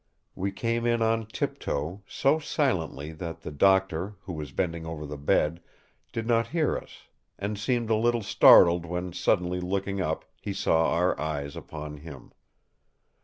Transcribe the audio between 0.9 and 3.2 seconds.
on tiptoe, so silently